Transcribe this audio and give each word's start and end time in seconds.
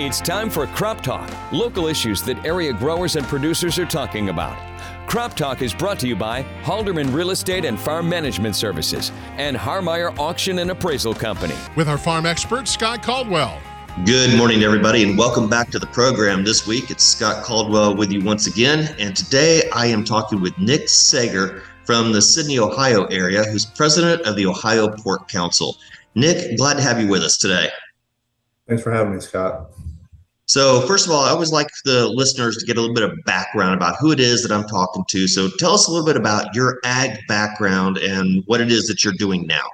It's 0.00 0.20
time 0.20 0.48
for 0.48 0.64
Crop 0.68 1.00
Talk, 1.00 1.28
local 1.52 1.88
issues 1.88 2.22
that 2.22 2.46
area 2.46 2.72
growers 2.72 3.16
and 3.16 3.26
producers 3.26 3.80
are 3.80 3.84
talking 3.84 4.28
about. 4.28 4.56
Crop 5.08 5.34
Talk 5.34 5.60
is 5.60 5.74
brought 5.74 5.98
to 5.98 6.06
you 6.06 6.14
by 6.14 6.44
Halderman 6.62 7.12
Real 7.12 7.32
Estate 7.32 7.64
and 7.64 7.76
Farm 7.76 8.08
Management 8.08 8.54
Services 8.54 9.10
and 9.38 9.56
Harmeyer 9.56 10.16
Auction 10.16 10.60
and 10.60 10.70
Appraisal 10.70 11.14
Company. 11.14 11.56
With 11.74 11.88
our 11.88 11.98
farm 11.98 12.26
expert, 12.26 12.68
Scott 12.68 13.02
Caldwell. 13.02 13.60
Good 14.04 14.38
morning, 14.38 14.62
everybody, 14.62 15.02
and 15.02 15.18
welcome 15.18 15.48
back 15.48 15.68
to 15.70 15.80
the 15.80 15.88
program 15.88 16.44
this 16.44 16.64
week. 16.64 16.92
It's 16.92 17.02
Scott 17.02 17.42
Caldwell 17.42 17.96
with 17.96 18.12
you 18.12 18.24
once 18.24 18.46
again, 18.46 18.94
and 19.00 19.16
today 19.16 19.68
I 19.74 19.86
am 19.86 20.04
talking 20.04 20.40
with 20.40 20.56
Nick 20.60 20.82
Seger 20.82 21.62
from 21.84 22.12
the 22.12 22.22
Sidney, 22.22 22.60
Ohio 22.60 23.06
area, 23.06 23.42
who's 23.42 23.66
president 23.66 24.22
of 24.22 24.36
the 24.36 24.46
Ohio 24.46 24.94
Pork 24.96 25.26
Council. 25.26 25.76
Nick, 26.14 26.56
glad 26.56 26.74
to 26.74 26.82
have 26.84 27.00
you 27.00 27.08
with 27.08 27.24
us 27.24 27.36
today. 27.36 27.68
Thanks 28.68 28.82
for 28.82 28.92
having 28.92 29.14
me, 29.14 29.20
Scott. 29.20 29.70
So, 30.44 30.82
first 30.82 31.06
of 31.06 31.12
all, 31.12 31.24
I 31.24 31.30
always 31.30 31.52
like 31.52 31.68
the 31.84 32.08
listeners 32.08 32.56
to 32.58 32.66
get 32.66 32.76
a 32.76 32.80
little 32.80 32.94
bit 32.94 33.04
of 33.04 33.12
background 33.24 33.74
about 33.74 33.96
who 34.00 34.12
it 34.12 34.20
is 34.20 34.42
that 34.42 34.52
I'm 34.52 34.66
talking 34.66 35.04
to. 35.08 35.26
So, 35.26 35.48
tell 35.58 35.72
us 35.72 35.88
a 35.88 35.90
little 35.90 36.06
bit 36.06 36.16
about 36.16 36.54
your 36.54 36.78
ag 36.84 37.18
background 37.28 37.98
and 37.98 38.42
what 38.46 38.60
it 38.60 38.70
is 38.70 38.86
that 38.86 39.04
you're 39.04 39.14
doing 39.14 39.46
now. 39.46 39.66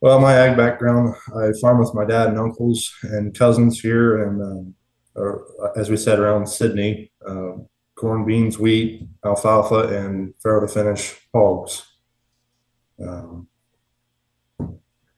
Well, 0.00 0.20
my 0.20 0.34
ag 0.34 0.56
background, 0.56 1.14
I 1.34 1.52
farm 1.60 1.78
with 1.78 1.94
my 1.94 2.04
dad 2.04 2.28
and 2.28 2.38
uncles 2.38 2.94
and 3.02 3.34
cousins 3.34 3.80
here, 3.80 4.24
and 4.24 4.74
um, 5.16 5.44
as 5.74 5.88
we 5.88 5.96
said, 5.96 6.18
around 6.18 6.46
Sidney, 6.46 7.10
um, 7.26 7.66
corn, 7.94 8.26
beans, 8.26 8.58
wheat, 8.58 9.08
alfalfa, 9.24 9.88
and 9.88 10.34
farrow 10.42 10.60
to 10.60 10.68
finish 10.68 11.18
hogs. 11.34 11.82
Um, 13.00 13.48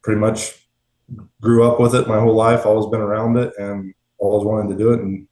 pretty 0.03 0.21
much 0.21 0.68
grew 1.41 1.65
up 1.65 1.80
with 1.80 1.95
it 1.95 2.09
my 2.09 2.19
whole 2.19 2.35
life, 2.35 2.67
always 2.67 2.91
been 2.91 3.01
around 3.01 3.37
it, 3.37 3.53
and 3.59 3.95
always 4.19 4.45
wanted 4.45 4.70
to 4.70 4.78
do 4.78 4.92
it. 4.92 5.01
And 5.01 5.27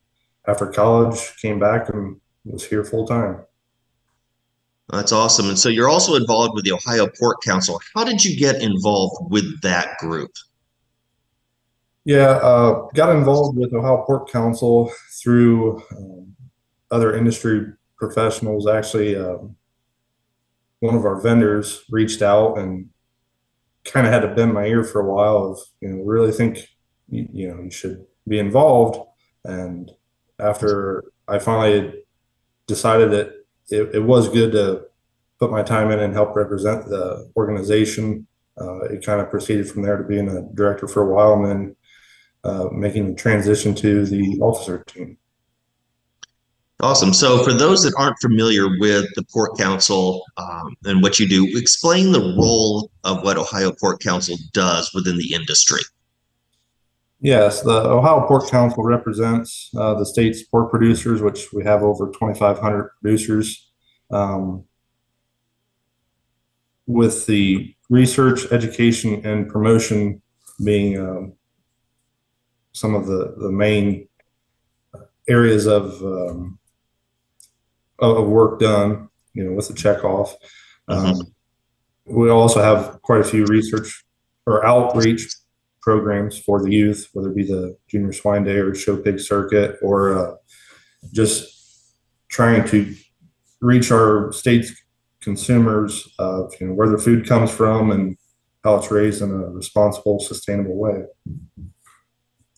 after 0.46 0.66
college, 0.66 1.36
came 1.41 1.58
back 1.58 1.88
and 1.88 2.20
was 2.44 2.64
here 2.64 2.84
full 2.84 3.06
time. 3.06 3.44
That's 4.88 5.10
awesome. 5.10 5.48
And 5.48 5.58
so 5.58 5.69
you're 5.69 5.88
also 5.88 6.14
involved 6.14 6.54
with 6.54 6.64
the 6.64 6.72
Ohio 6.72 7.08
Pork 7.19 7.42
Council. 7.42 7.80
How 7.94 8.04
did 8.04 8.24
you 8.24 8.36
get 8.36 8.62
involved 8.62 9.32
with 9.32 9.60
that 9.62 9.98
group? 9.98 10.30
Yeah, 12.04 12.36
uh, 12.36 12.86
got 12.94 13.16
involved 13.16 13.58
with 13.58 13.74
Ohio 13.74 14.04
Pork 14.06 14.30
Council 14.30 14.92
through 15.20 15.82
um, 15.91 16.36
other 16.92 17.16
industry 17.16 17.66
professionals. 17.98 18.69
Actually, 18.69 19.16
um, 19.16 19.56
one 20.78 20.94
of 20.94 21.04
our 21.04 21.20
vendors 21.20 21.82
reached 21.91 22.22
out 22.22 22.58
and 22.58 22.88
kind 23.92 24.06
of 24.06 24.12
had 24.12 24.22
to 24.22 24.34
bend 24.34 24.52
my 24.52 24.66
ear 24.66 24.84
for 24.84 25.00
a 25.00 25.12
while 25.12 25.52
of 25.52 25.58
you 25.80 25.88
know 25.88 26.02
really 26.02 26.32
think 26.32 26.58
you, 27.08 27.28
you 27.32 27.48
know 27.48 27.62
you 27.62 27.70
should 27.70 28.04
be 28.26 28.38
involved. 28.38 28.98
And 29.44 29.90
after 30.38 31.04
i 31.28 31.38
finally 31.38 32.04
decided 32.66 33.10
that 33.10 33.28
it, 33.70 33.94
it, 33.94 34.02
was 34.02 34.28
good 34.28 34.52
to 34.52 34.82
put 35.38 35.50
my 35.50 35.62
time 35.62 35.90
in 35.90 35.98
and 35.98 36.14
help 36.14 36.36
represent 36.36 36.86
the 36.86 37.30
organization 37.36 38.26
uh, 38.60 38.80
it 38.84 39.04
kind 39.04 39.20
of 39.20 39.30
proceeded 39.30 39.68
from 39.68 39.82
there 39.82 39.96
to 39.96 40.04
being 40.04 40.28
a 40.28 40.42
director 40.54 40.88
for 40.88 41.02
a 41.02 41.14
while 41.14 41.34
and 41.34 41.46
then 41.46 41.76
uh, 42.44 42.68
making 42.72 43.06
the 43.06 43.14
transition 43.14 43.74
to 43.74 44.04
the 44.06 44.38
officer 44.40 44.84
team 44.84 45.18
Awesome. 46.80 47.14
So, 47.14 47.42
for 47.42 47.55
those 47.55 47.82
that 47.84 47.94
aren't 47.96 48.19
familiar 48.20 48.69
with 48.78 49.06
the 49.14 49.24
Pork 49.32 49.56
Council 49.56 50.22
um, 50.36 50.77
and 50.84 51.02
what 51.02 51.19
you 51.19 51.27
do, 51.27 51.48
explain 51.56 52.12
the 52.12 52.20
role 52.38 52.91
of 53.02 53.22
what 53.24 53.38
Ohio 53.38 53.72
Pork 53.72 54.00
Council 54.00 54.36
does 54.52 54.92
within 54.92 55.16
the 55.16 55.32
industry. 55.32 55.80
Yes, 57.20 57.62
the 57.62 57.72
Ohio 57.72 58.27
Pork 58.27 58.50
Council 58.50 58.84
represents 58.84 59.70
uh, 59.74 59.94
the 59.94 60.04
state's 60.04 60.42
pork 60.42 60.70
producers, 60.70 61.22
which 61.22 61.50
we 61.54 61.64
have 61.64 61.82
over 61.82 62.09
2,500 62.09 62.91
producers. 63.00 63.70
Um, 64.10 64.64
with 66.87 67.26
the 67.26 67.75
research, 67.91 68.53
education, 68.53 69.25
and 69.26 69.48
promotion 69.48 70.22
being 70.62 71.00
um, 71.00 71.32
some 72.72 72.94
of 72.94 73.06
the, 73.06 73.34
the 73.38 73.50
main 73.50 74.06
areas 75.28 75.66
of 75.66 76.00
um, 76.03 76.58
of 77.98 78.26
work 78.26 78.60
done, 78.60 79.08
you 79.34 79.44
know, 79.44 79.52
with 79.52 79.68
the 79.68 79.74
check 79.74 80.04
off. 80.04 80.34
Um, 80.88 81.04
mm-hmm. 81.04 82.16
We 82.16 82.30
also 82.30 82.62
have 82.62 83.02
quite 83.02 83.20
a 83.20 83.24
few 83.24 83.44
research 83.46 84.04
or 84.46 84.64
outreach 84.64 85.26
programs 85.80 86.38
for 86.38 86.62
the 86.62 86.70
youth, 86.70 87.08
whether 87.12 87.30
it 87.30 87.36
be 87.36 87.46
the 87.46 87.76
Junior 87.88 88.12
Swine 88.12 88.44
Day 88.44 88.56
or 88.56 88.74
Show 88.74 88.96
Pig 88.96 89.20
Circuit, 89.20 89.76
or 89.82 90.16
uh, 90.16 90.34
just 91.12 91.94
trying 92.28 92.66
to 92.68 92.94
reach 93.60 93.90
our 93.90 94.32
state's 94.32 94.72
consumers 95.20 96.08
of 96.18 96.52
you 96.60 96.68
know 96.68 96.74
where 96.74 96.88
their 96.88 96.98
food 96.98 97.26
comes 97.26 97.50
from 97.50 97.90
and 97.90 98.16
how 98.62 98.76
it's 98.76 98.90
raised 98.90 99.22
in 99.22 99.30
a 99.30 99.50
responsible, 99.50 100.18
sustainable 100.18 100.76
way. 100.76 101.04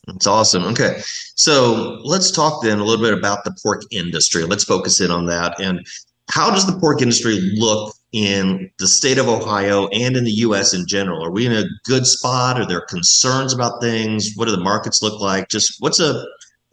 That's 0.08 0.26
awesome. 0.26 0.64
Okay. 0.64 1.00
So 1.34 2.00
let's 2.02 2.30
talk 2.30 2.62
then 2.62 2.78
a 2.78 2.84
little 2.84 3.04
bit 3.04 3.16
about 3.16 3.44
the 3.44 3.54
pork 3.62 3.82
industry. 3.90 4.44
Let's 4.44 4.64
focus 4.64 5.00
in 5.00 5.10
on 5.10 5.26
that. 5.26 5.60
And 5.60 5.86
how 6.30 6.50
does 6.50 6.66
the 6.66 6.78
pork 6.78 7.02
industry 7.02 7.38
look 7.56 7.94
in 8.12 8.70
the 8.78 8.88
state 8.88 9.18
of 9.18 9.28
Ohio 9.28 9.88
and 9.88 10.16
in 10.16 10.24
the 10.24 10.32
U.S. 10.32 10.72
in 10.72 10.86
general? 10.86 11.22
Are 11.24 11.30
we 11.30 11.46
in 11.46 11.52
a 11.52 11.64
good 11.84 12.06
spot? 12.06 12.58
Are 12.58 12.66
there 12.66 12.80
concerns 12.80 13.52
about 13.52 13.82
things? 13.82 14.32
What 14.34 14.46
do 14.46 14.52
the 14.52 14.62
markets 14.62 15.02
look 15.02 15.20
like? 15.20 15.48
Just 15.48 15.76
what's 15.80 16.00
a 16.00 16.24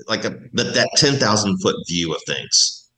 like 0.07 0.23
a 0.23 0.29
that 0.53 0.89
ten 0.95 1.15
thousand 1.15 1.57
foot 1.59 1.75
view 1.87 2.13
of 2.13 2.21
things? 2.25 2.89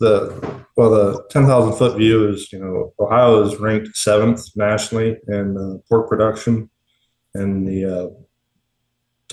The 0.00 0.64
well, 0.76 0.90
the 0.90 1.24
ten 1.30 1.46
thousand 1.46 1.76
foot 1.76 1.98
view 1.98 2.28
is 2.28 2.50
you 2.52 2.58
know 2.58 2.92
Ohio 2.98 3.42
is 3.42 3.56
ranked 3.60 3.96
seventh 3.96 4.44
nationally 4.56 5.18
in 5.28 5.56
uh, 5.56 5.78
pork 5.88 6.08
production, 6.08 6.70
and 7.34 7.68
the 7.68 7.84
uh, 7.84 8.08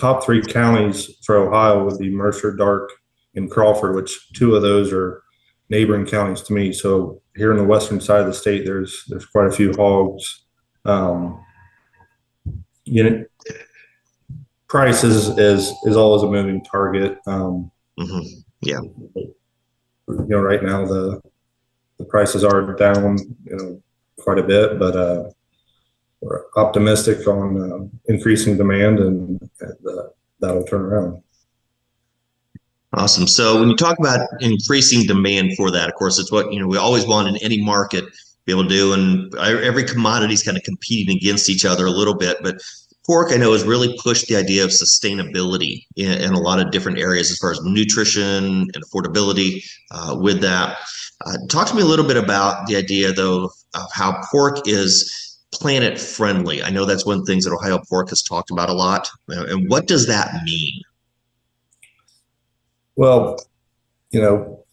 top 0.00 0.24
three 0.24 0.42
counties 0.42 1.10
for 1.24 1.36
Ohio 1.36 1.84
would 1.84 1.98
be 1.98 2.10
Mercer, 2.10 2.56
Darke, 2.56 2.90
and 3.34 3.50
Crawford, 3.50 3.94
which 3.94 4.32
two 4.32 4.56
of 4.56 4.62
those 4.62 4.92
are 4.92 5.22
neighboring 5.68 6.06
counties 6.06 6.42
to 6.42 6.52
me. 6.52 6.72
So 6.72 7.20
here 7.36 7.52
in 7.52 7.58
the 7.58 7.64
western 7.64 8.00
side 8.00 8.22
of 8.22 8.26
the 8.26 8.34
state, 8.34 8.64
there's 8.64 9.04
there's 9.08 9.26
quite 9.26 9.46
a 9.46 9.52
few 9.52 9.72
hogs. 9.74 10.44
Um, 10.84 11.44
you 12.84 13.04
know, 13.04 13.24
price 14.68 15.04
is 15.04 15.28
is 15.38 15.72
is 15.84 15.96
always 15.96 16.22
a 16.22 16.28
moving 16.28 16.64
target. 16.64 17.18
Um, 17.26 17.70
mm-hmm. 17.98 18.40
Yeah, 18.62 18.80
you 19.14 20.26
know, 20.28 20.40
right 20.40 20.62
now 20.62 20.86
the 20.86 21.20
the 21.98 22.04
prices 22.06 22.42
are 22.42 22.74
down, 22.74 23.18
you 23.44 23.56
know, 23.56 23.82
quite 24.18 24.38
a 24.38 24.42
bit, 24.42 24.78
but 24.78 24.96
uh, 24.96 25.30
we're 26.20 26.42
optimistic 26.56 27.26
on 27.26 27.72
uh, 27.72 28.12
increasing 28.12 28.56
demand 28.56 28.98
and, 28.98 29.50
uh, 29.62 30.02
that'll 30.40 30.64
turn 30.64 30.82
around. 30.82 31.22
Awesome. 32.92 33.26
So 33.26 33.60
when 33.60 33.68
you 33.68 33.76
talk 33.76 33.98
about 33.98 34.26
increasing 34.40 35.06
demand 35.06 35.56
for 35.56 35.70
that, 35.70 35.88
of 35.88 35.94
course, 35.94 36.18
it's 36.18 36.32
what 36.32 36.52
you 36.52 36.58
know 36.58 36.66
we 36.66 36.76
always 36.76 37.06
want 37.06 37.28
in 37.28 37.36
any 37.36 37.62
market 37.62 38.04
be 38.46 38.52
able 38.52 38.64
to 38.64 38.68
do, 38.68 38.92
and 38.92 39.32
every 39.36 39.84
commodity 39.84 40.34
is 40.34 40.42
kind 40.42 40.56
of 40.56 40.64
competing 40.64 41.16
against 41.16 41.48
each 41.48 41.64
other 41.64 41.86
a 41.86 41.90
little 41.90 42.14
bit. 42.14 42.38
But 42.42 42.60
pork, 43.06 43.32
I 43.32 43.36
know, 43.36 43.52
has 43.52 43.62
really 43.62 43.96
pushed 44.02 44.26
the 44.26 44.34
idea 44.34 44.64
of 44.64 44.70
sustainability 44.70 45.86
in, 45.94 46.10
in 46.20 46.32
a 46.32 46.40
lot 46.40 46.58
of 46.58 46.72
different 46.72 46.98
areas 46.98 47.30
as 47.30 47.38
far 47.38 47.52
as 47.52 47.60
nutrition 47.62 48.68
and 48.74 48.84
affordability. 48.84 49.62
Uh, 49.92 50.16
with 50.18 50.40
that, 50.40 50.78
uh, 51.26 51.36
talk 51.48 51.68
to 51.68 51.76
me 51.76 51.82
a 51.82 51.86
little 51.86 52.06
bit 52.06 52.16
about 52.16 52.66
the 52.66 52.74
idea, 52.74 53.12
though, 53.12 53.44
of 53.74 53.88
how 53.92 54.20
pork 54.32 54.66
is 54.66 55.29
planet 55.52 55.98
friendly. 55.98 56.62
I 56.62 56.70
know 56.70 56.84
that's 56.84 57.04
one 57.04 57.18
of 57.18 57.26
the 57.26 57.32
things 57.32 57.44
that 57.44 57.52
Ohio 57.52 57.80
Pork 57.88 58.10
has 58.10 58.22
talked 58.22 58.50
about 58.50 58.68
a 58.68 58.72
lot. 58.72 59.08
And 59.28 59.68
what 59.68 59.86
does 59.86 60.06
that 60.06 60.42
mean? 60.44 60.82
Well, 62.96 63.38
you 64.10 64.20
know, 64.20 64.64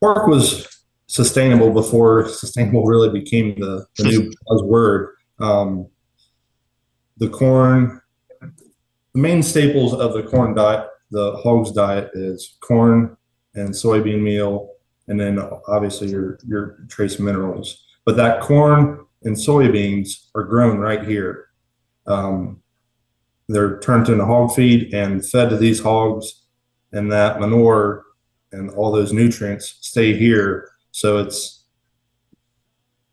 pork 0.00 0.26
was 0.26 0.68
sustainable 1.06 1.72
before 1.72 2.28
sustainable 2.28 2.84
really 2.84 3.10
became 3.10 3.54
the, 3.58 3.86
the 3.96 4.04
new 4.04 4.32
buzzword. 4.48 5.08
Um, 5.38 5.88
the 7.18 7.28
corn, 7.28 8.00
the 8.40 9.20
main 9.20 9.42
staples 9.42 9.94
of 9.94 10.14
the 10.14 10.22
corn 10.22 10.54
diet, 10.54 10.88
the 11.10 11.36
hog's 11.42 11.72
diet 11.72 12.10
is 12.14 12.56
corn 12.60 13.16
and 13.54 13.70
soybean 13.70 14.22
meal, 14.22 14.70
and 15.08 15.20
then 15.20 15.38
obviously 15.68 16.08
your 16.08 16.38
your 16.46 16.78
trace 16.88 17.18
minerals. 17.18 17.84
But 18.04 18.16
that 18.16 18.40
corn 18.40 19.04
and 19.24 19.36
soybeans 19.36 20.28
are 20.34 20.44
grown 20.44 20.78
right 20.78 21.04
here. 21.04 21.48
Um, 22.06 22.62
they're 23.48 23.78
turned 23.80 24.08
into 24.08 24.24
hog 24.24 24.54
feed 24.54 24.94
and 24.94 25.26
fed 25.26 25.50
to 25.50 25.56
these 25.56 25.80
hogs, 25.80 26.46
and 26.92 27.10
that 27.12 27.40
manure 27.40 28.04
and 28.52 28.70
all 28.70 28.92
those 28.92 29.12
nutrients 29.12 29.76
stay 29.80 30.16
here. 30.16 30.70
So 30.90 31.18
it's 31.18 31.64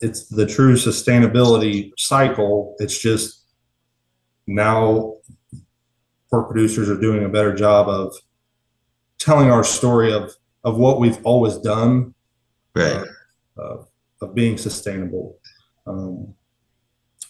it's 0.01 0.27
the 0.27 0.45
true 0.45 0.75
sustainability 0.75 1.91
cycle. 1.97 2.75
It's 2.79 2.97
just 2.97 3.45
now 4.47 5.15
pork 6.29 6.49
producers 6.49 6.89
are 6.89 6.99
doing 6.99 7.25
a 7.25 7.29
better 7.29 7.53
job 7.53 7.89
of 7.89 8.15
telling 9.17 9.51
our 9.51 9.63
story 9.63 10.13
of 10.13 10.33
of 10.63 10.77
what 10.77 10.99
we've 10.99 11.23
always 11.25 11.57
done, 11.57 12.13
right? 12.75 13.05
Uh, 13.57 13.77
of 14.21 14.35
being 14.35 14.57
sustainable, 14.57 15.38
um, 15.89 16.33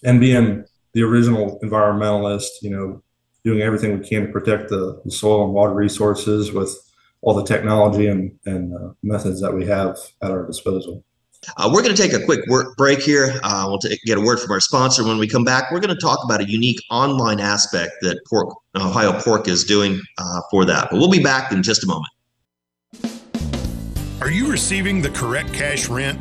and 0.04 0.20
being 0.20 0.66
the 0.94 1.04
original 1.04 1.60
environmentalist. 1.64 2.50
You 2.62 2.70
know, 2.72 3.04
doing 3.44 3.62
everything 3.62 3.98
we 3.98 4.08
can 4.08 4.28
to 4.28 4.32
protect 4.32 4.70
the, 4.70 5.02
the 5.06 5.12
soil 5.12 5.46
and 5.46 5.54
water 5.54 5.74
resources 5.74 6.52
with 6.52 6.76
all 7.22 7.34
the 7.34 7.44
technology 7.44 8.08
and 8.08 8.38
and 8.46 8.74
uh, 8.76 8.94
methods 9.04 9.42
that 9.42 9.54
we 9.54 9.66
have 9.66 9.98
at 10.22 10.32
our 10.32 10.46
disposal. 10.46 11.04
Uh, 11.58 11.70
we're 11.74 11.82
going 11.82 11.96
to 11.96 12.02
take 12.02 12.14
a 12.14 12.24
quick 12.24 12.46
work 12.48 12.76
break 12.76 13.00
here. 13.00 13.40
Uh, 13.44 13.66
we'll 13.68 13.80
t- 13.80 13.98
get 14.06 14.18
a 14.18 14.22
word 14.22 14.40
from 14.40 14.52
our 14.52 14.60
sponsor. 14.60 15.06
When 15.06 15.18
we 15.18 15.28
come 15.28 15.46
back, 15.46 15.72
we're 15.72 15.80
going 15.80 15.96
to 15.96 16.02
talk 16.02 16.20
about 16.26 16.42
a 16.42 16.50
unique 16.50 16.82
online 16.92 17.40
aspect 17.40 17.94
that 18.02 18.20
Pork 18.30 18.54
Ohio 18.76 19.14
Pork 19.22 19.48
is 19.48 19.64
doing 19.64 20.02
uh, 20.18 20.42
for 20.52 20.66
that. 20.66 20.90
But 20.92 21.00
we'll 21.00 21.10
be 21.10 21.24
back 21.24 21.52
in 21.52 21.64
just 21.64 21.84
a 21.84 21.88
moment. 21.88 22.12
Are 24.22 24.30
you 24.30 24.52
receiving 24.52 25.02
the 25.02 25.10
correct 25.12 25.54
cash 25.54 25.88
rent? 25.88 26.20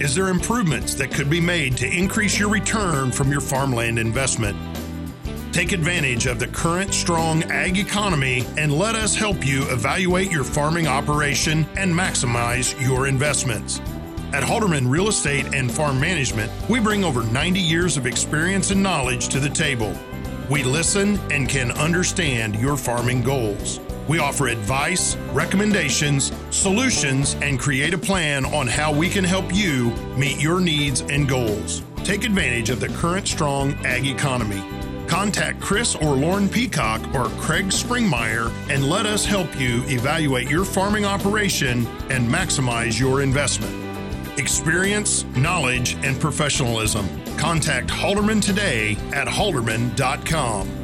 Is 0.00 0.14
there 0.14 0.28
improvements 0.28 0.94
that 0.94 1.10
could 1.10 1.28
be 1.28 1.42
made 1.42 1.76
to 1.76 1.86
increase 1.86 2.38
your 2.38 2.48
return 2.48 3.12
from 3.12 3.30
your 3.30 3.42
farmland 3.42 3.98
investment? 3.98 4.56
Take 5.52 5.72
advantage 5.72 6.24
of 6.24 6.38
the 6.38 6.46
current 6.46 6.94
strong 6.94 7.42
ag 7.52 7.76
economy 7.76 8.46
and 8.56 8.72
let 8.72 8.94
us 8.94 9.14
help 9.14 9.46
you 9.46 9.70
evaluate 9.70 10.32
your 10.32 10.42
farming 10.42 10.86
operation 10.86 11.66
and 11.76 11.92
maximize 11.92 12.80
your 12.80 13.08
investments. 13.08 13.80
At 14.32 14.42
Halderman 14.42 14.90
Real 14.90 15.08
Estate 15.08 15.52
and 15.54 15.70
Farm 15.70 16.00
Management, 16.00 16.50
we 16.70 16.80
bring 16.80 17.04
over 17.04 17.22
90 17.24 17.60
years 17.60 17.98
of 17.98 18.06
experience 18.06 18.70
and 18.70 18.82
knowledge 18.82 19.28
to 19.28 19.38
the 19.38 19.50
table. 19.50 19.94
We 20.48 20.64
listen 20.64 21.18
and 21.30 21.46
can 21.46 21.72
understand 21.72 22.56
your 22.56 22.78
farming 22.78 23.22
goals. 23.22 23.80
We 24.10 24.18
offer 24.18 24.48
advice, 24.48 25.14
recommendations, 25.32 26.32
solutions, 26.50 27.36
and 27.42 27.60
create 27.60 27.94
a 27.94 27.98
plan 27.98 28.44
on 28.44 28.66
how 28.66 28.92
we 28.92 29.08
can 29.08 29.22
help 29.22 29.54
you 29.54 29.90
meet 30.16 30.42
your 30.42 30.60
needs 30.60 31.02
and 31.02 31.28
goals. 31.28 31.82
Take 31.98 32.24
advantage 32.24 32.70
of 32.70 32.80
the 32.80 32.88
current 32.88 33.28
strong 33.28 33.74
ag 33.86 34.08
economy. 34.08 34.64
Contact 35.06 35.60
Chris 35.60 35.94
or 35.94 36.16
Lauren 36.16 36.48
Peacock 36.48 37.00
or 37.14 37.26
Craig 37.40 37.66
Springmeyer 37.66 38.52
and 38.68 38.90
let 38.90 39.06
us 39.06 39.24
help 39.24 39.60
you 39.60 39.84
evaluate 39.86 40.50
your 40.50 40.64
farming 40.64 41.04
operation 41.04 41.86
and 42.10 42.28
maximize 42.28 42.98
your 42.98 43.22
investment. 43.22 43.72
Experience, 44.40 45.24
knowledge, 45.36 45.94
and 46.02 46.18
professionalism. 46.18 47.08
Contact 47.36 47.86
Halderman 47.86 48.42
today 48.42 48.96
at 49.12 49.28
halderman.com. 49.28 50.79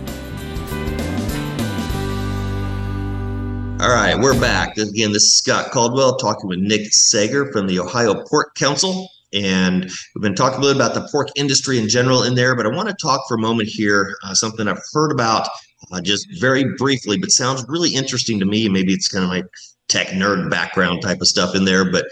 All 3.79 3.91
right, 3.91 4.19
we're 4.19 4.41
back. 4.41 4.79
Again, 4.79 5.13
this 5.13 5.25
is 5.25 5.37
Scott 5.37 5.71
Caldwell 5.71 6.17
talking 6.17 6.49
with 6.49 6.61
Nick 6.61 6.93
Seger 6.93 7.53
from 7.53 7.67
the 7.67 7.79
Ohio 7.79 8.25
Pork 8.25 8.55
Council. 8.55 9.11
And 9.35 9.85
we've 10.15 10.23
been 10.23 10.35
talking 10.35 10.61
a 10.61 10.63
little 10.63 10.81
bit 10.81 10.87
about 10.87 10.95
the 10.95 11.07
pork 11.13 11.29
industry 11.37 11.79
in 11.79 11.87
general 11.87 12.23
in 12.23 12.35
there, 12.35 12.57
but 12.57 12.65
I 12.65 12.71
want 12.71 12.89
to 12.89 12.95
talk 12.95 13.21
for 13.29 13.35
a 13.35 13.39
moment 13.39 13.69
here, 13.69 14.17
uh, 14.25 14.33
something 14.33 14.67
I've 14.67 14.81
heard 14.95 15.13
about 15.13 15.47
uh, 15.93 16.01
just 16.01 16.27
very 16.41 16.65
briefly, 16.77 17.19
but 17.19 17.31
sounds 17.31 17.67
really 17.69 17.91
interesting 17.91 18.41
to 18.41 18.47
me. 18.47 18.67
Maybe 18.71 18.95
it's 18.95 19.09
kind 19.09 19.25
of 19.25 19.29
my 19.29 19.43
tech 19.89 20.07
nerd 20.07 20.51
background 20.51 21.03
type 21.03 21.21
of 21.21 21.27
stuff 21.27 21.55
in 21.55 21.67
there, 21.67 21.85
but 21.85 22.07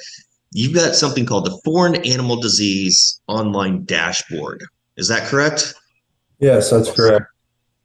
you've 0.52 0.74
got 0.74 0.94
something 0.94 1.24
called 1.24 1.46
the 1.46 1.58
Foreign 1.64 1.96
Animal 2.04 2.36
Disease 2.36 3.22
Online 3.26 3.86
Dashboard. 3.86 4.64
Is 4.98 5.08
that 5.08 5.26
correct? 5.28 5.72
Yes, 6.40 6.70
that's 6.70 6.92
correct. 6.92 7.24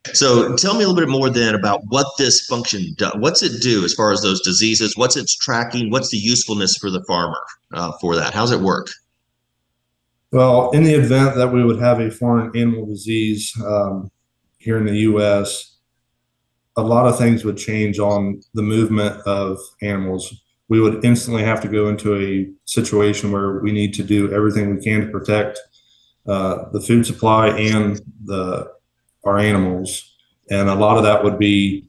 So 0.06 0.56
tell 0.56 0.74
me 0.74 0.84
a 0.84 0.88
little 0.88 1.00
bit 1.00 1.10
more 1.10 1.28
then 1.28 1.54
about 1.54 1.82
what 1.88 2.06
this 2.16 2.46
function 2.46 2.94
does. 2.96 3.14
What's 3.16 3.42
it 3.42 3.60
do 3.60 3.84
as 3.84 3.92
far 3.92 4.12
as 4.12 4.22
those 4.22 4.40
diseases? 4.40 4.96
What's 4.96 5.16
its 5.16 5.36
tracking? 5.36 5.90
What's 5.90 6.10
the 6.10 6.16
usefulness 6.16 6.76
for 6.78 6.90
the 6.90 7.04
farmer 7.04 7.40
uh, 7.74 7.92
for 8.00 8.16
that? 8.16 8.32
How's 8.32 8.50
it 8.50 8.60
work? 8.60 8.88
Well, 10.32 10.70
in 10.70 10.84
the 10.84 10.94
event 10.94 11.36
that 11.36 11.48
we 11.48 11.64
would 11.64 11.80
have 11.80 12.00
a 12.00 12.10
foreign 12.10 12.56
animal 12.56 12.86
disease 12.86 13.52
um, 13.66 14.10
here 14.58 14.78
in 14.78 14.86
the 14.86 14.98
U.S., 15.00 15.76
a 16.76 16.82
lot 16.82 17.06
of 17.06 17.18
things 17.18 17.44
would 17.44 17.58
change 17.58 17.98
on 17.98 18.40
the 18.54 18.62
movement 18.62 19.20
of 19.26 19.58
animals. 19.82 20.32
We 20.68 20.80
would 20.80 21.04
instantly 21.04 21.42
have 21.42 21.60
to 21.62 21.68
go 21.68 21.88
into 21.88 22.16
a 22.16 22.48
situation 22.64 23.32
where 23.32 23.58
we 23.58 23.72
need 23.72 23.92
to 23.94 24.04
do 24.04 24.32
everything 24.32 24.74
we 24.74 24.82
can 24.82 25.02
to 25.02 25.08
protect 25.08 25.58
uh, 26.26 26.70
the 26.70 26.80
food 26.80 27.04
supply 27.04 27.48
and 27.48 28.00
the 28.24 28.70
our 29.24 29.38
animals, 29.38 30.16
and 30.50 30.68
a 30.68 30.74
lot 30.74 30.96
of 30.96 31.04
that 31.04 31.22
would 31.22 31.38
be 31.38 31.86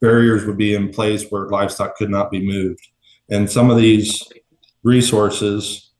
barriers 0.00 0.44
would 0.46 0.56
be 0.56 0.74
in 0.74 0.90
place 0.90 1.28
where 1.30 1.48
livestock 1.48 1.96
could 1.96 2.10
not 2.10 2.30
be 2.30 2.44
moved, 2.44 2.86
and 3.30 3.50
some 3.50 3.70
of 3.70 3.76
these 3.76 4.22
resources 4.82 5.90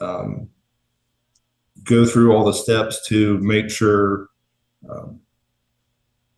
um, 0.00 0.48
go 1.84 2.04
through 2.04 2.32
all 2.32 2.44
the 2.44 2.52
steps 2.52 3.06
to 3.08 3.38
make 3.38 3.70
sure 3.70 4.28
um, 4.88 5.20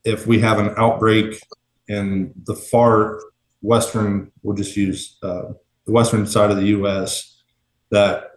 if 0.04 0.26
we 0.26 0.38
have 0.38 0.58
an 0.58 0.72
outbreak 0.76 1.40
in 1.88 2.32
the 2.44 2.54
far 2.54 3.20
western, 3.62 4.30
we'll 4.42 4.56
just 4.56 4.76
use 4.76 5.18
uh, 5.22 5.52
the 5.84 5.92
western 5.92 6.26
side 6.26 6.50
of 6.50 6.56
the 6.56 6.66
U.S., 6.66 7.42
that 7.90 8.30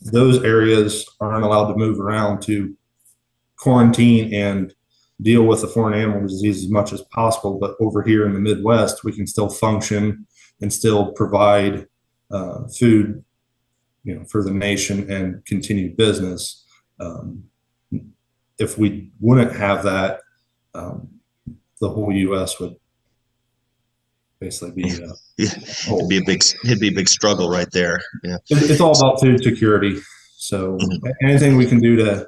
those 0.00 0.42
areas 0.44 1.04
aren't 1.20 1.44
allowed 1.44 1.72
to 1.72 1.76
move 1.76 1.98
around 2.00 2.40
to 2.42 2.76
quarantine 3.60 4.32
and 4.34 4.74
deal 5.20 5.44
with 5.44 5.60
the 5.60 5.68
foreign 5.68 5.98
animal 5.98 6.22
disease 6.22 6.64
as 6.64 6.70
much 6.70 6.92
as 6.92 7.02
possible. 7.02 7.58
But 7.58 7.76
over 7.80 8.02
here 8.02 8.26
in 8.26 8.32
the 8.32 8.40
Midwest, 8.40 9.04
we 9.04 9.12
can 9.12 9.26
still 9.26 9.48
function 9.48 10.26
and 10.60 10.72
still 10.72 11.12
provide 11.12 11.86
uh, 12.30 12.66
food 12.68 13.24
you 14.04 14.14
know 14.14 14.24
for 14.24 14.42
the 14.42 14.50
nation 14.50 15.10
and 15.10 15.44
continue 15.44 15.94
business. 15.94 16.64
Um, 16.98 17.44
if 18.58 18.76
we 18.76 19.10
wouldn't 19.20 19.56
have 19.56 19.82
that, 19.84 20.20
um, 20.74 21.08
the 21.80 21.88
whole 21.88 22.12
U.S. 22.12 22.60
would 22.60 22.76
basically 24.38 24.82
be. 24.82 25.02
Uh, 25.02 25.12
yeah, 25.38 25.48
it'd 25.94 26.08
be 26.08 26.18
a 26.18 26.24
big 26.24 26.42
it'd 26.64 26.80
be 26.80 26.88
a 26.88 26.94
big 26.94 27.08
struggle 27.08 27.50
right 27.50 27.70
there. 27.72 28.00
Yeah, 28.22 28.36
it's 28.48 28.80
all 28.80 28.96
about 28.96 29.20
food 29.20 29.42
security. 29.42 29.98
So 30.36 30.76
mm-hmm. 30.76 31.26
anything 31.26 31.56
we 31.56 31.66
can 31.66 31.80
do 31.80 31.96
to 31.96 32.26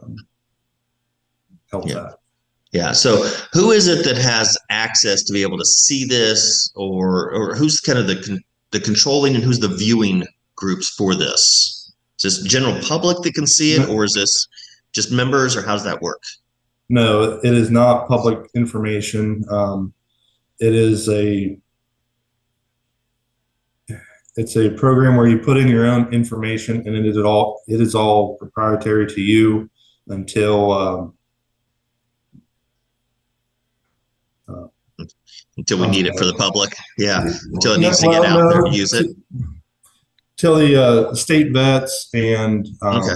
um, 0.00 0.16
help 1.72 1.88
yeah. 1.88 1.94
that. 1.94 2.18
Yeah. 2.72 2.92
So 2.92 3.28
who 3.52 3.72
is 3.72 3.88
it 3.88 4.04
that 4.04 4.16
has 4.16 4.56
access 4.70 5.24
to 5.24 5.32
be 5.32 5.42
able 5.42 5.58
to 5.58 5.64
see 5.64 6.04
this, 6.04 6.72
or 6.74 7.30
or 7.32 7.54
who's 7.54 7.80
kind 7.80 7.98
of 7.98 8.06
the 8.06 8.22
con- 8.22 8.42
the 8.70 8.80
controlling 8.80 9.34
and 9.34 9.44
who's 9.44 9.58
the 9.58 9.68
viewing 9.68 10.24
groups 10.56 10.90
for 10.90 11.14
this? 11.14 11.92
Is 12.18 12.38
this 12.38 12.48
general 12.48 12.80
public 12.82 13.18
that 13.22 13.34
can 13.34 13.46
see 13.46 13.74
it, 13.74 13.88
or 13.88 14.04
is 14.04 14.14
this 14.14 14.46
just 14.92 15.12
members, 15.12 15.56
or 15.56 15.62
how 15.62 15.72
does 15.72 15.84
that 15.84 16.00
work? 16.00 16.22
No, 16.88 17.40
it 17.42 17.54
is 17.54 17.70
not 17.70 18.08
public 18.08 18.38
information. 18.54 19.44
Um, 19.50 19.92
it 20.60 20.74
is 20.74 21.08
a 21.08 21.58
it's 24.36 24.56
a 24.56 24.70
program 24.70 25.16
where 25.16 25.26
you 25.26 25.38
put 25.38 25.58
in 25.58 25.68
your 25.68 25.86
own 25.86 26.12
information, 26.12 26.86
and 26.86 26.96
it 26.96 27.06
is 27.06 27.18
all 27.18 27.62
it 27.66 27.80
is 27.80 27.94
all 27.94 28.36
proprietary 28.36 29.06
to 29.08 29.20
you 29.20 29.68
until 30.08 30.72
um, 30.72 31.14
uh, 34.48 34.66
until 35.62 35.78
we 35.78 35.86
need 35.86 36.06
it 36.06 36.18
for 36.18 36.24
the 36.24 36.34
public. 36.34 36.74
Yeah, 36.98 37.24
until 37.52 37.74
it 37.74 37.78
needs 37.78 38.00
to 38.00 38.08
get 38.08 38.24
out 38.24 38.50
there 38.50 38.62
to 38.62 38.70
use 38.70 38.92
it 38.92 39.06
till 40.36 40.56
the 40.56 40.82
uh, 40.82 41.14
state 41.14 41.52
vets 41.52 42.10
and 42.12 42.66
um, 42.82 42.96
okay. 42.96 43.14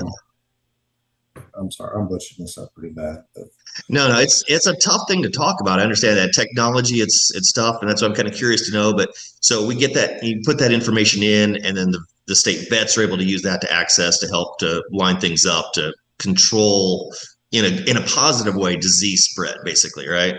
I'm 1.59 1.71
sorry, 1.71 1.99
I'm 1.99 2.07
butchering 2.07 2.45
this 2.45 2.57
up 2.59 2.73
pretty 2.75 2.95
bad. 2.95 3.25
But. 3.35 3.45
No, 3.89 4.09
no, 4.09 4.21
it's 4.21 4.45
it's 4.47 4.67
a 4.67 4.77
tough 4.77 5.03
thing 5.09 5.23
to 5.23 5.31
talk 5.31 5.61
about. 5.61 5.81
I 5.81 5.83
understand 5.83 6.19
that 6.19 6.33
technology, 6.33 6.97
it's 6.97 7.35
it's 7.35 7.53
tough, 7.53 7.79
and 7.81 7.91
that's 7.91 8.01
what 8.01 8.11
I'm 8.11 8.15
kind 8.15 8.29
of 8.29 8.35
curious 8.35 8.69
to 8.69 8.73
know. 8.73 8.95
But 8.95 9.11
so 9.41 9.67
we 9.67 9.75
get 9.75 9.93
that, 9.95 10.23
you 10.23 10.41
put 10.45 10.59
that 10.59 10.71
information 10.71 11.23
in, 11.23 11.57
and 11.65 11.77
then 11.77 11.91
the 11.91 12.05
the 12.27 12.37
state 12.37 12.69
vets 12.71 12.97
are 12.97 13.03
able 13.03 13.17
to 13.17 13.25
use 13.25 13.43
that 13.43 13.61
to 13.63 13.73
access 13.73 14.19
to 14.21 14.29
help 14.29 14.59
to 14.59 14.83
line 14.93 15.19
things 15.19 15.47
up 15.47 15.73
to 15.75 15.93
control 16.19 17.15
in 17.53 17.65
a 17.65 17.91
in 17.91 17.97
a 17.97 18.03
positive 18.03 18.55
way 18.55 18.77
disease 18.77 19.25
spread, 19.25 19.57
basically, 19.65 20.09
right? 20.09 20.37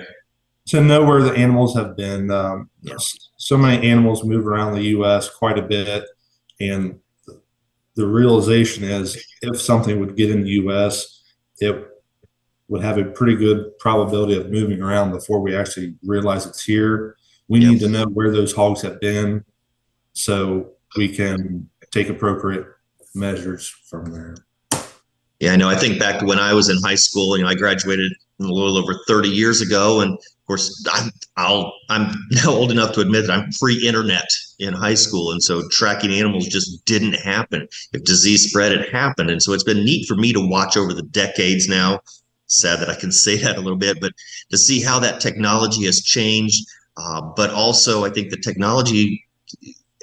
To 0.67 0.81
know 0.81 1.05
where 1.05 1.21
the 1.21 1.31
animals 1.31 1.75
have 1.75 1.95
been. 1.95 2.29
Um, 2.29 2.69
yes. 2.81 3.29
So 3.37 3.57
many 3.57 3.87
animals 3.87 4.25
move 4.25 4.45
around 4.45 4.73
the 4.73 4.83
U.S. 4.83 5.29
quite 5.29 5.57
a 5.57 5.61
bit 5.61 6.03
and 6.59 6.99
the 7.95 8.07
realization 8.07 8.83
is 8.83 9.21
if 9.41 9.59
something 9.59 9.99
would 9.99 10.15
get 10.15 10.29
in 10.29 10.43
the 10.43 10.51
US, 10.51 11.23
it 11.59 11.87
would 12.67 12.83
have 12.83 12.97
a 12.97 13.05
pretty 13.05 13.35
good 13.35 13.77
probability 13.79 14.37
of 14.37 14.51
moving 14.51 14.81
around 14.81 15.11
before 15.11 15.39
we 15.39 15.55
actually 15.55 15.95
realize 16.03 16.45
it's 16.45 16.63
here. 16.63 17.15
We 17.47 17.59
need 17.59 17.79
to 17.79 17.89
know 17.89 18.05
where 18.05 18.31
those 18.31 18.53
hogs 18.53 18.81
have 18.81 18.99
been 18.99 19.43
so 20.13 20.73
we 20.95 21.09
can 21.09 21.69
take 21.91 22.09
appropriate 22.09 22.65
measures 23.15 23.67
from 23.89 24.05
there. 24.11 24.35
Yeah, 25.39 25.53
I 25.53 25.55
know. 25.55 25.69
I 25.69 25.75
think 25.75 25.97
back 25.99 26.19
to 26.19 26.25
when 26.25 26.39
I 26.39 26.53
was 26.53 26.69
in 26.69 26.77
high 26.83 26.95
school, 26.95 27.37
you 27.37 27.43
know, 27.43 27.49
I 27.49 27.55
graduated 27.55 28.11
a 28.39 28.43
little 28.43 28.77
over 28.77 28.95
30 29.07 29.29
years 29.29 29.61
ago. 29.61 30.01
And 30.01 30.13
of 30.13 30.45
course, 30.47 30.85
I'm, 30.91 31.11
I'll, 31.37 31.73
I'm 31.89 32.13
now 32.31 32.51
old 32.51 32.71
enough 32.71 32.93
to 32.93 33.01
admit 33.01 33.27
that 33.27 33.33
I'm 33.33 33.51
free 33.51 33.87
internet 33.87 34.27
in 34.59 34.73
high 34.73 34.93
school. 34.93 35.31
And 35.31 35.41
so 35.41 35.67
tracking 35.69 36.11
animals 36.11 36.47
just 36.47 36.85
didn't 36.85 37.13
happen. 37.13 37.67
If 37.93 38.03
disease 38.03 38.49
spread, 38.49 38.71
it 38.71 38.91
happened. 38.91 39.29
And 39.29 39.41
so 39.41 39.53
it's 39.53 39.63
been 39.63 39.83
neat 39.83 40.07
for 40.07 40.15
me 40.15 40.33
to 40.33 40.47
watch 40.47 40.77
over 40.77 40.93
the 40.93 41.03
decades 41.03 41.67
now. 41.67 41.99
Sad 42.47 42.79
that 42.79 42.89
I 42.89 42.95
can 42.95 43.11
say 43.23 43.37
that 43.37 43.57
a 43.57 43.61
little 43.61 43.77
bit, 43.77 43.99
but 43.99 44.13
to 44.51 44.57
see 44.57 44.81
how 44.81 44.99
that 44.99 45.21
technology 45.21 45.85
has 45.85 46.01
changed. 46.01 46.65
Uh, 46.95 47.21
but 47.35 47.51
also, 47.51 48.05
I 48.05 48.09
think 48.09 48.31
the 48.31 48.37
technology, 48.37 49.23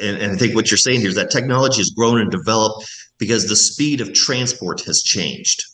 and, 0.00 0.16
and 0.16 0.32
I 0.32 0.36
think 0.36 0.54
what 0.54 0.70
you're 0.70 0.78
saying 0.78 1.00
here 1.00 1.08
is 1.08 1.16
that 1.16 1.30
technology 1.30 1.78
has 1.78 1.90
grown 1.90 2.20
and 2.20 2.30
developed 2.30 2.88
because 3.18 3.48
the 3.48 3.56
speed 3.56 4.00
of 4.00 4.12
transport 4.12 4.80
has 4.82 5.02
changed 5.02 5.64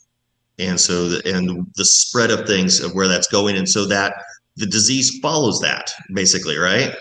and 0.61 0.79
so 0.79 1.09
the, 1.09 1.35
and 1.35 1.67
the 1.77 1.85
spread 1.85 2.31
of 2.31 2.47
things 2.47 2.81
of 2.81 2.93
where 2.95 3.09
that's 3.09 3.29
going. 3.29 3.57
And 3.57 3.69
so 3.69 3.87
that 3.87 4.23
the 4.57 4.67
disease 4.67 5.19
follows 5.21 5.61
that 5.61 5.91
basically 6.13 6.57
right? 6.57 6.95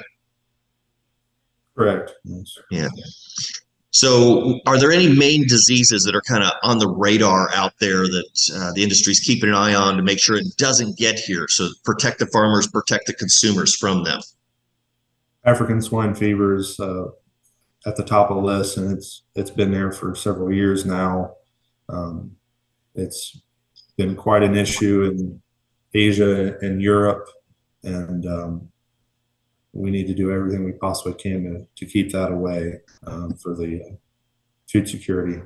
Correct. 1.75 2.13
Yeah. 2.71 2.89
So 3.91 4.59
are 4.65 4.79
there 4.79 4.91
any 4.91 5.11
main 5.11 5.47
diseases 5.47 6.03
that 6.03 6.15
are 6.15 6.21
kind 6.21 6.43
of 6.43 6.51
on 6.61 6.77
the 6.77 6.87
radar 6.87 7.49
out 7.53 7.73
there 7.79 8.03
that 8.03 8.51
uh, 8.55 8.71
the 8.73 8.83
industry's 8.83 9.19
keeping 9.19 9.49
an 9.49 9.55
eye 9.55 9.73
on 9.73 9.95
to 9.95 10.03
make 10.03 10.19
sure 10.19 10.37
it 10.37 10.45
doesn't 10.57 10.97
get 10.97 11.17
here? 11.17 11.47
So 11.47 11.69
protect 11.83 12.19
the 12.19 12.27
farmers 12.27 12.67
protect 12.67 13.07
the 13.07 13.13
consumers 13.13 13.75
from 13.75 14.03
them. 14.03 14.21
African 15.43 15.81
swine 15.81 16.13
fever 16.13 16.55
is 16.55 16.79
uh, 16.79 17.07
at 17.85 17.95
the 17.95 18.03
top 18.03 18.29
of 18.29 18.37
the 18.37 18.43
list 18.43 18.77
and 18.77 18.95
it's 18.95 19.23
it's 19.35 19.51
been 19.51 19.71
there 19.71 19.91
for 19.91 20.15
several 20.15 20.53
years 20.53 20.85
now. 20.85 21.33
Um, 21.87 22.35
it's 22.93 23.41
been 23.99 24.15
quite 24.15 24.43
an 24.43 24.55
issue 24.55 25.03
in 25.03 25.41
Asia 25.93 26.57
and 26.61 26.81
Europe, 26.81 27.27
and 27.83 28.25
um, 28.25 28.69
we 29.73 29.91
need 29.91 30.07
to 30.07 30.13
do 30.13 30.31
everything 30.31 30.63
we 30.63 30.71
possibly 30.71 31.13
can 31.13 31.43
to, 31.43 31.67
to 31.75 31.85
keep 31.85 32.11
that 32.13 32.31
away 32.31 32.79
um, 33.05 33.35
for 33.35 33.55
the 33.55 33.81
uh, 33.81 33.95
food 34.71 34.87
security. 34.87 35.41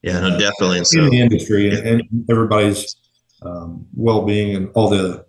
Yeah, 0.00 0.20
no, 0.20 0.38
definitely. 0.38 0.80
Uh, 0.80 1.04
in 1.04 1.10
the 1.10 1.20
industry 1.20 1.70
yeah. 1.70 1.92
and, 1.92 2.02
everybody's 2.30 2.96
um, 3.42 3.86
well-being 3.94 4.56
and 4.56 4.70
all 4.74 4.88
the 4.88 5.26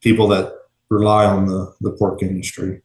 people 0.00 0.26
that 0.28 0.54
rely 0.88 1.26
on 1.26 1.44
the, 1.44 1.74
the 1.82 1.90
pork 1.98 2.22
industry. 2.22 2.80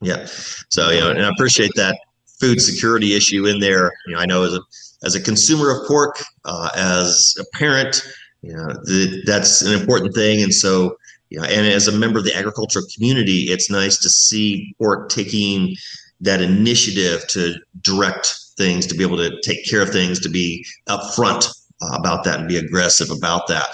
Yeah. 0.00 0.26
So, 0.70 0.90
you 0.90 1.00
know, 1.00 1.10
and 1.10 1.22
I 1.22 1.28
appreciate 1.28 1.72
that 1.76 1.96
food 2.40 2.60
security 2.60 3.14
issue 3.14 3.46
in 3.46 3.60
there. 3.60 3.92
You 4.06 4.14
know, 4.14 4.20
I 4.20 4.26
know 4.26 4.42
as 4.42 4.54
a 4.54 4.60
as 5.02 5.14
a 5.14 5.20
consumer 5.20 5.70
of 5.70 5.86
pork, 5.86 6.22
uh, 6.44 6.70
as 6.76 7.34
a 7.38 7.44
parent, 7.56 8.02
you 8.42 8.54
know, 8.54 8.68
the, 8.84 9.22
that's 9.26 9.62
an 9.62 9.78
important 9.78 10.14
thing. 10.14 10.42
And 10.42 10.54
so, 10.54 10.96
you 11.30 11.38
know, 11.38 11.44
and 11.44 11.66
as 11.66 11.88
a 11.88 11.92
member 11.92 12.18
of 12.18 12.24
the 12.24 12.34
agricultural 12.34 12.84
community, 12.94 13.44
it's 13.50 13.70
nice 13.70 13.96
to 13.98 14.10
see 14.10 14.74
pork 14.78 15.08
taking 15.08 15.76
that 16.20 16.40
initiative 16.40 17.26
to 17.28 17.54
direct 17.80 18.34
things, 18.56 18.86
to 18.86 18.94
be 18.94 19.02
able 19.02 19.16
to 19.16 19.40
take 19.42 19.64
care 19.68 19.82
of 19.82 19.90
things, 19.90 20.20
to 20.20 20.28
be 20.28 20.64
upfront 20.88 21.48
uh, 21.82 21.96
about 21.96 22.24
that 22.24 22.40
and 22.40 22.48
be 22.48 22.56
aggressive 22.56 23.10
about 23.10 23.46
that. 23.48 23.68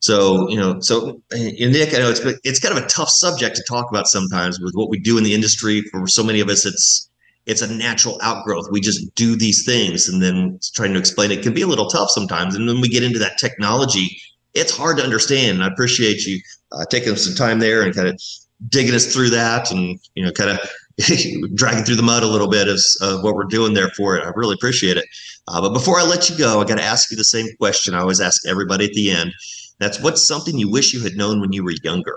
So, 0.00 0.48
you 0.48 0.56
know, 0.56 0.80
so 0.80 1.22
Nick, 1.32 1.94
I 1.94 1.98
know 1.98 2.10
it's 2.10 2.20
it's 2.42 2.58
kind 2.58 2.76
of 2.76 2.82
a 2.82 2.88
tough 2.88 3.08
subject 3.08 3.54
to 3.54 3.62
talk 3.68 3.88
about 3.88 4.08
sometimes 4.08 4.58
with 4.58 4.74
what 4.74 4.90
we 4.90 4.98
do 4.98 5.16
in 5.16 5.22
the 5.22 5.32
industry. 5.32 5.80
For 5.92 6.08
so 6.08 6.24
many 6.24 6.40
of 6.40 6.48
us, 6.48 6.66
it's 6.66 7.08
it's 7.46 7.62
a 7.62 7.72
natural 7.72 8.18
outgrowth. 8.22 8.68
We 8.70 8.80
just 8.80 9.14
do 9.14 9.36
these 9.36 9.64
things, 9.64 10.08
and 10.08 10.22
then 10.22 10.58
trying 10.74 10.92
to 10.92 10.98
explain 10.98 11.30
it 11.30 11.42
can 11.42 11.54
be 11.54 11.62
a 11.62 11.66
little 11.66 11.88
tough 11.88 12.10
sometimes. 12.10 12.54
And 12.54 12.68
then 12.68 12.80
we 12.80 12.88
get 12.88 13.02
into 13.02 13.18
that 13.18 13.38
technology, 13.38 14.16
it's 14.54 14.76
hard 14.76 14.98
to 14.98 15.04
understand. 15.04 15.56
And 15.56 15.64
I 15.64 15.68
appreciate 15.68 16.24
you 16.24 16.40
uh, 16.72 16.84
taking 16.86 17.16
some 17.16 17.34
time 17.34 17.58
there 17.58 17.82
and 17.82 17.94
kind 17.94 18.08
of 18.08 18.20
digging 18.68 18.94
us 18.94 19.12
through 19.12 19.30
that, 19.30 19.70
and 19.70 19.98
you 20.14 20.24
know, 20.24 20.32
kind 20.32 20.50
of 20.50 20.60
dragging 21.54 21.84
through 21.84 21.96
the 21.96 22.02
mud 22.02 22.22
a 22.22 22.26
little 22.26 22.48
bit 22.48 22.68
of 22.68 22.80
uh, 23.00 23.18
what 23.20 23.34
we're 23.34 23.44
doing 23.44 23.74
there 23.74 23.88
for 23.90 24.16
it. 24.16 24.24
I 24.24 24.30
really 24.34 24.54
appreciate 24.54 24.96
it. 24.96 25.06
Uh, 25.48 25.60
but 25.60 25.72
before 25.72 25.98
I 25.98 26.04
let 26.04 26.30
you 26.30 26.38
go, 26.38 26.60
I 26.60 26.64
got 26.64 26.76
to 26.76 26.84
ask 26.84 27.10
you 27.10 27.16
the 27.16 27.24
same 27.24 27.46
question 27.58 27.94
I 27.94 28.00
always 28.00 28.20
ask 28.20 28.46
everybody 28.46 28.84
at 28.84 28.92
the 28.92 29.10
end. 29.10 29.32
That's 29.78 30.00
what's 30.00 30.26
something 30.26 30.58
you 30.58 30.70
wish 30.70 30.94
you 30.94 31.02
had 31.02 31.16
known 31.16 31.40
when 31.40 31.52
you 31.52 31.64
were 31.64 31.74
younger. 31.82 32.16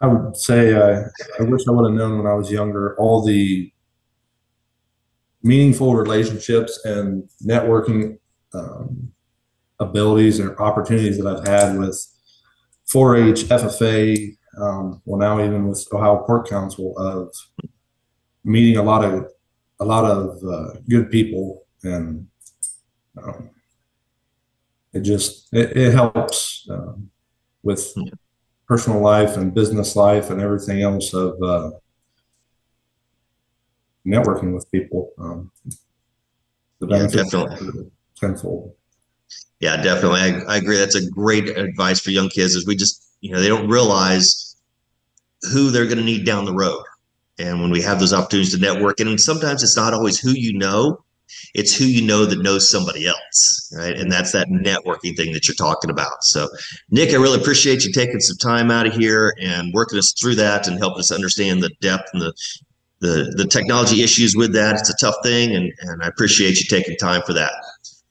I 0.00 0.06
would 0.06 0.36
say 0.36 0.74
I, 0.74 1.02
I 1.38 1.42
wish 1.42 1.68
I 1.68 1.72
would 1.72 1.90
have 1.90 1.98
known 1.98 2.18
when 2.18 2.26
I 2.26 2.34
was 2.34 2.50
younger 2.50 2.96
all 2.98 3.24
the 3.24 3.70
meaningful 5.42 5.94
relationships 5.94 6.84
and 6.84 7.28
networking 7.44 8.18
um, 8.54 9.12
abilities 9.78 10.38
and 10.38 10.56
opportunities 10.58 11.18
that 11.18 11.26
I've 11.26 11.46
had 11.46 11.78
with 11.78 12.06
4-H, 12.92 13.44
FFA, 13.44 14.36
um, 14.60 15.00
well 15.04 15.18
now 15.18 15.44
even 15.44 15.68
with 15.68 15.86
Ohio 15.92 16.24
Pork 16.26 16.48
Council 16.48 16.96
of 16.98 17.32
meeting 18.44 18.76
a 18.76 18.82
lot 18.82 19.04
of 19.04 19.26
a 19.78 19.84
lot 19.84 20.04
of 20.04 20.42
uh, 20.44 20.78
good 20.88 21.10
people 21.10 21.64
and 21.82 22.26
um, 23.22 23.50
it 24.92 25.00
just 25.00 25.52
it, 25.52 25.76
it 25.76 25.92
helps 25.92 26.66
um, 26.70 27.10
with 27.62 27.94
personal 28.70 29.00
life 29.00 29.36
and 29.36 29.52
business 29.52 29.96
life 29.96 30.30
and 30.30 30.40
everything 30.40 30.80
else 30.80 31.12
of 31.12 31.34
uh, 31.42 31.72
networking 34.06 34.54
with 34.54 34.70
people. 34.70 35.10
Um, 35.18 35.50
the 36.78 36.86
yeah, 36.86 37.06
definitely. 37.08 37.90
tenfold. 38.16 38.72
Yeah, 39.58 39.82
definitely. 39.82 40.20
I, 40.20 40.54
I 40.54 40.56
agree. 40.58 40.76
That's 40.76 40.94
a 40.94 41.10
great 41.10 41.48
advice 41.48 41.98
for 41.98 42.10
young 42.10 42.28
kids. 42.28 42.54
Is 42.54 42.64
we 42.64 42.76
just 42.76 43.02
you 43.20 43.32
know 43.32 43.40
they 43.40 43.48
don't 43.48 43.68
realize 43.68 44.56
who 45.52 45.70
they're 45.70 45.86
going 45.86 45.98
to 45.98 46.04
need 46.04 46.24
down 46.24 46.44
the 46.44 46.54
road, 46.54 46.84
and 47.40 47.60
when 47.60 47.72
we 47.72 47.82
have 47.82 47.98
those 47.98 48.12
opportunities 48.12 48.54
to 48.54 48.60
network, 48.60 49.00
and 49.00 49.20
sometimes 49.20 49.64
it's 49.64 49.76
not 49.76 49.94
always 49.94 50.20
who 50.20 50.30
you 50.30 50.56
know, 50.56 51.02
it's 51.54 51.76
who 51.76 51.84
you 51.84 52.06
know 52.06 52.26
that 52.26 52.40
knows 52.40 52.70
somebody 52.70 53.06
else, 53.06 53.72
right? 53.76 53.96
And 53.96 54.10
that's 54.10 54.32
that 54.32 54.48
networking 54.48 55.16
thing 55.16 55.32
that 55.32 55.48
you're 55.48 55.54
talking 55.54 55.90
about. 55.90 56.22
So, 56.22 56.48
Nick, 56.90 57.10
I 57.10 57.16
really 57.16 57.40
appreciate 57.40 57.84
you 57.84 57.92
taking 57.92 58.20
some 58.20 58.36
time 58.36 58.70
out 58.70 58.86
of 58.86 58.94
here 58.94 59.34
and 59.40 59.72
working 59.72 59.98
us 59.98 60.12
through 60.12 60.36
that 60.36 60.66
and 60.66 60.78
helping 60.78 61.00
us 61.00 61.12
understand 61.12 61.62
the 61.62 61.70
depth 61.80 62.08
and 62.12 62.22
the 62.22 62.32
the 63.00 63.32
the 63.36 63.46
technology 63.46 64.02
issues 64.02 64.36
with 64.36 64.52
that. 64.52 64.76
It's 64.76 64.90
a 64.90 64.96
tough 64.96 65.16
thing, 65.22 65.54
and 65.54 65.72
and 65.80 66.02
I 66.02 66.08
appreciate 66.08 66.58
you 66.60 66.66
taking 66.66 66.96
time 66.96 67.22
for 67.22 67.32
that. 67.32 67.52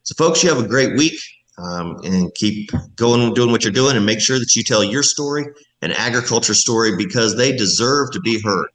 So, 0.03 0.15
folks, 0.15 0.43
you 0.43 0.49
have 0.49 0.63
a 0.63 0.67
great 0.67 0.97
week. 0.97 1.19
Um, 1.61 1.97
and 2.05 2.33
keep 2.35 2.71
going 2.95 3.33
doing 3.33 3.51
what 3.51 3.65
you're 3.65 3.73
doing 3.73 3.97
and 3.97 4.05
make 4.05 4.21
sure 4.21 4.39
that 4.39 4.55
you 4.55 4.63
tell 4.63 4.81
your 4.81 5.03
story 5.03 5.45
and 5.81 5.91
agriculture 5.91 6.53
story 6.53 6.95
because 6.95 7.35
they 7.35 7.51
deserve 7.51 8.11
to 8.11 8.21
be 8.21 8.41
heard 8.41 8.69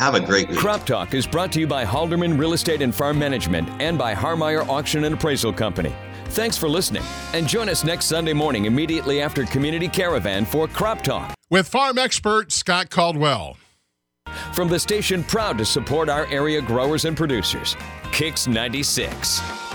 have 0.00 0.14
a 0.14 0.20
great 0.20 0.48
week. 0.48 0.58
Crop 0.58 0.86
Talk 0.86 1.12
is 1.12 1.26
brought 1.26 1.52
to 1.52 1.60
you 1.60 1.66
by 1.66 1.84
Halderman 1.84 2.38
Real 2.38 2.54
Estate 2.54 2.80
and 2.80 2.94
Farm 2.94 3.18
Management 3.18 3.68
and 3.82 3.98
by 3.98 4.14
Harmeyer 4.14 4.66
Auction 4.66 5.04
and 5.04 5.14
Appraisal 5.14 5.52
Company. 5.52 5.94
Thanks 6.28 6.56
for 6.56 6.70
listening, 6.70 7.02
and 7.34 7.46
join 7.46 7.68
us 7.68 7.84
next 7.84 8.06
Sunday 8.06 8.32
morning 8.32 8.64
immediately 8.64 9.20
after 9.20 9.44
Community 9.44 9.88
Caravan 9.88 10.46
for 10.46 10.66
Crop 10.66 11.02
Talk. 11.02 11.34
With 11.50 11.68
farm 11.68 11.98
expert 11.98 12.50
Scott 12.50 12.88
Caldwell. 12.88 13.58
From 14.54 14.68
the 14.68 14.78
station 14.78 15.22
proud 15.22 15.58
to 15.58 15.66
support 15.66 16.08
our 16.08 16.26
area 16.28 16.62
growers 16.62 17.04
and 17.04 17.14
producers, 17.14 17.76
Kicks 18.10 18.46
96. 18.46 19.69